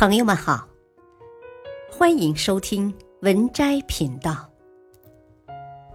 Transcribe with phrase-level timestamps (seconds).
[0.00, 0.66] 朋友们好，
[1.92, 4.50] 欢迎收听文摘频道。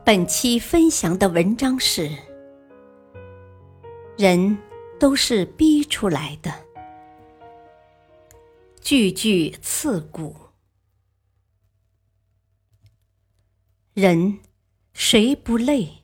[0.05, 2.12] 本期分享的文章是：
[4.15, 4.60] 人
[4.99, 6.54] 都是逼出来的，
[8.79, 10.35] 句句刺骨。
[13.96, 14.37] 人
[14.94, 16.03] 谁不累？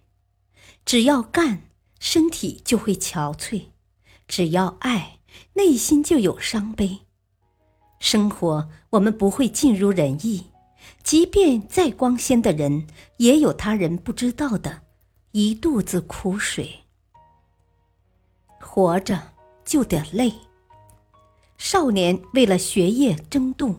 [0.83, 3.65] 只要干，身体就会憔悴；
[4.27, 5.19] 只要爱，
[5.53, 7.01] 内心就有伤悲。
[8.01, 10.47] 生活，我们不会尽如人意，
[11.03, 12.87] 即便再光鲜的人，
[13.17, 14.81] 也有他人不知道的
[15.33, 16.79] 一肚子苦水。
[18.59, 19.33] 活着
[19.63, 20.33] 就得累。
[21.59, 23.75] 少年为了学业争渡，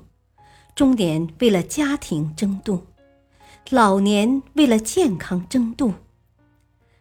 [0.77, 2.87] 中年为了家庭争渡，
[3.71, 5.93] 老年为了健康争渡。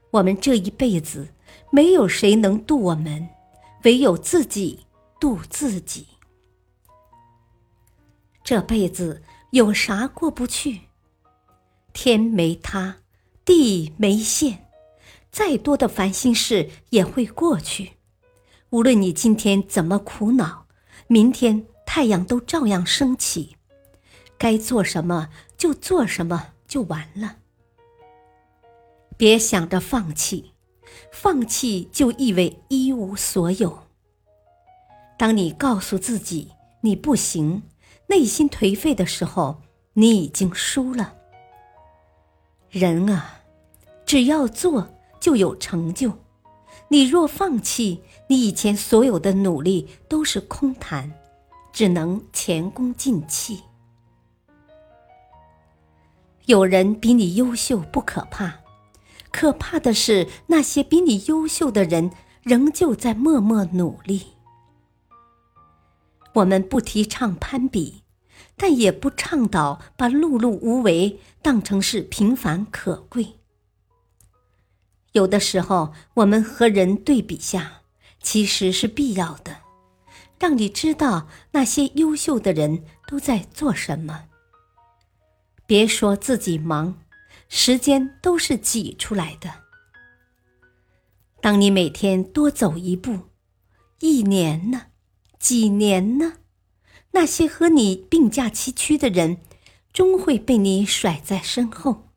[0.09, 1.27] 我们这一辈子，
[1.69, 3.29] 没有谁能渡我们，
[3.83, 4.87] 唯有自己
[5.19, 6.07] 渡自己。
[8.43, 10.81] 这辈子有啥过不去？
[11.93, 12.97] 天没塌，
[13.45, 14.65] 地没陷，
[15.31, 17.93] 再多的烦心事也会过去。
[18.69, 20.65] 无论你今天怎么苦恼，
[21.07, 23.57] 明天太阳都照样升起。
[24.37, 27.37] 该做什么就做什么，就完了。
[29.17, 30.53] 别想着放弃，
[31.11, 33.83] 放弃就意味一无所有。
[35.17, 37.61] 当你告诉自己你不行。
[38.11, 39.61] 内心颓废的时候，
[39.93, 41.13] 你已经输了。
[42.69, 43.43] 人啊，
[44.05, 44.89] 只要做
[45.21, 46.11] 就有成就。
[46.89, 51.09] 你若放弃，你以前所有的努力都是空谈，
[51.71, 53.63] 只能前功尽弃。
[56.47, 58.59] 有人比你优秀不可怕，
[59.31, 62.11] 可怕的是那些比你优秀的人
[62.43, 64.30] 仍旧在默默努力。
[66.33, 68.03] 我们不提倡攀比，
[68.55, 73.39] 但也不倡导把碌碌无为当成是平凡可贵。
[75.11, 77.81] 有的时候，我们和人对比下，
[78.21, 79.57] 其实是必要的，
[80.39, 84.25] 让你知道那些优秀的人都在做什么。
[85.65, 86.99] 别说自己忙，
[87.49, 89.51] 时间都是挤出来的。
[91.41, 93.19] 当你每天多走一步，
[93.99, 94.83] 一年呢？
[95.41, 96.33] 几年呢？
[97.13, 99.39] 那些和你并驾齐驱的人，
[99.91, 102.09] 终会被你甩在身后。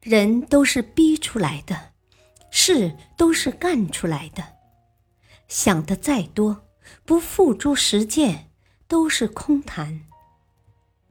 [0.00, 1.90] 人都是逼出来的，
[2.52, 4.58] 事都是干出来的。
[5.48, 6.68] 想的再多，
[7.04, 8.52] 不付诸实践，
[8.86, 10.02] 都是空谈。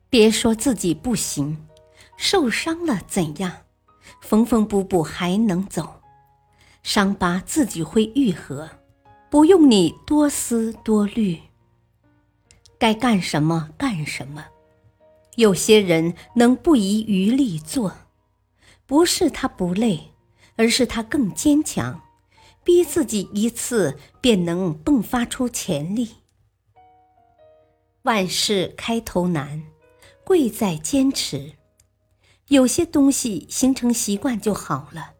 [0.10, 1.68] 别说自己不行，
[2.16, 3.66] 受伤了怎样？
[4.22, 6.02] 缝缝补补还能走，
[6.82, 8.70] 伤疤自己会愈合。
[9.30, 11.38] 不用你多思多虑，
[12.78, 14.46] 该干什么干什么。
[15.36, 17.94] 有些人能不遗余力做，
[18.86, 20.14] 不是他不累，
[20.56, 22.02] 而是他更坚强，
[22.64, 26.10] 逼自己一次便能迸发出潜力。
[28.04, 29.64] 万事开头难，
[30.24, 31.52] 贵在坚持。
[32.48, 35.16] 有些东西形成习惯就好了。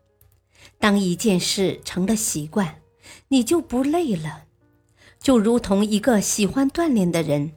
[0.80, 2.82] 当一件事成了习惯。
[3.30, 4.46] 你就不累了，
[5.20, 7.52] 就如同一个喜欢锻炼的人，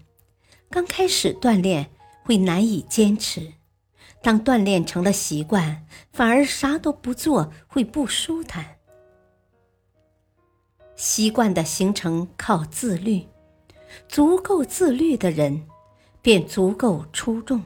[0.68, 1.90] 刚开始锻炼
[2.24, 3.52] 会难以坚持，
[4.20, 8.78] 当锻炼成了习惯，反而啥都不做会不舒坦。
[10.96, 13.24] 习惯的形成靠自律，
[14.08, 15.66] 足够自律的人，
[16.20, 17.62] 便足够出众。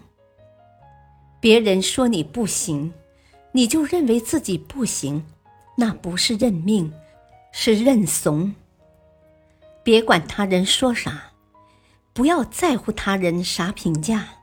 [1.40, 2.92] 别人说你不行，
[3.52, 5.24] 你就认为自己不行，
[5.76, 6.92] 那不是认命。
[7.56, 8.52] 是认怂。
[9.84, 11.30] 别管他人说啥，
[12.12, 14.40] 不要在乎他人啥评价。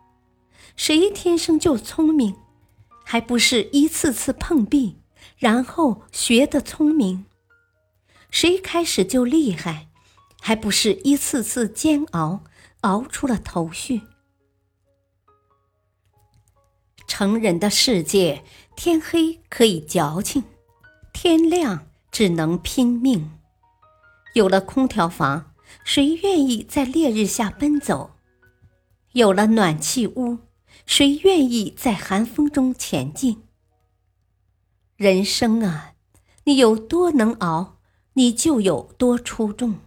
[0.77, 2.37] 谁天生就聪明，
[3.03, 4.95] 还不是一次次碰壁，
[5.37, 7.25] 然后学得聪明？
[8.31, 9.89] 谁开始就厉害，
[10.39, 12.45] 还不是一次次煎熬，
[12.79, 14.03] 熬出了头绪？
[17.05, 18.45] 成人的世界，
[18.77, 20.45] 天黑可以矫情，
[21.11, 21.90] 天亮。
[22.11, 23.31] 只能拼命。
[24.33, 25.53] 有了空调房，
[25.83, 28.11] 谁愿意在烈日下奔走？
[29.13, 30.39] 有了暖气屋，
[30.85, 33.43] 谁愿意在寒风中前进？
[34.95, 35.95] 人生啊，
[36.43, 37.77] 你有多能熬，
[38.13, 39.79] 你就有多出众。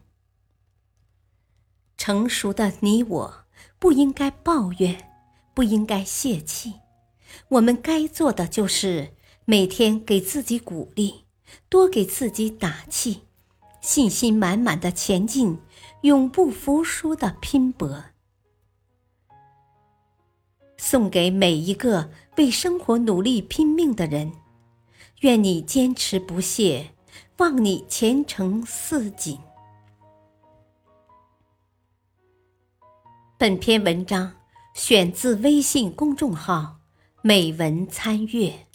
[1.97, 3.45] 成熟的你我，
[3.79, 5.11] 不应该抱怨，
[5.55, 6.75] 不应该泄气。
[7.49, 11.24] 我们该做的就是每天给自己鼓励。
[11.69, 13.23] 多给自己打气，
[13.81, 15.59] 信心满满的前进，
[16.03, 18.05] 永不服输的拼搏。
[20.77, 24.33] 送给每一个为生活努力拼命的人，
[25.21, 26.95] 愿你坚持不懈，
[27.39, 29.39] 望你前程似锦。
[33.39, 34.33] 本篇文章
[34.75, 36.77] 选自微信公众号
[37.23, 38.67] “美文参阅”。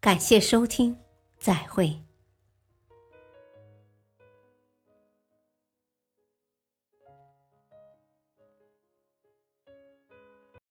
[0.00, 0.96] 感谢收听，
[1.48, 2.07] 再会。